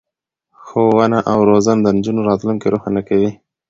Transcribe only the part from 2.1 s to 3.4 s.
راتلونکی روښانه کوي.